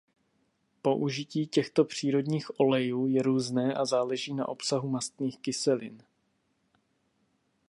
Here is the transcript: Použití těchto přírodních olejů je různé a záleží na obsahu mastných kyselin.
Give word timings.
Použití 0.81 1.47
těchto 1.47 1.85
přírodních 1.85 2.59
olejů 2.59 3.07
je 3.07 3.21
různé 3.23 3.73
a 3.73 3.85
záleží 3.85 4.33
na 4.33 4.47
obsahu 4.49 4.89
mastných 4.89 5.39
kyselin. 5.39 6.03